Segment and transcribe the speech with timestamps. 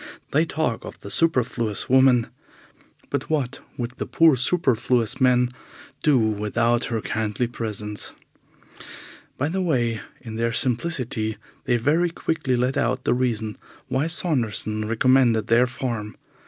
[0.31, 2.25] They talk of the superfluous woman,
[3.11, 5.49] but what would the poor superfluous man
[6.01, 8.11] do without her kindly presence?
[9.37, 13.59] By the way, in their simplicity they very quickly let out the reason
[13.89, 16.17] why Saunderson recommended their farm.